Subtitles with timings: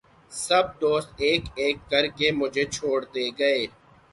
[0.45, 3.55] سب دوست ایک ایک کرکے مُجھے چھوڑتے گئے